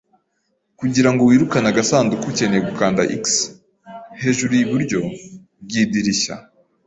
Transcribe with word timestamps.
Kugirango 0.79 1.21
wirukane 1.29 1.67
agasanduku 1.71 2.25
ukeneye 2.31 2.61
gukanda 2.69 3.01
X 3.21 3.23
hejuru 4.21 4.53
iburyo 4.63 4.99
bwidirishya. 5.63 6.35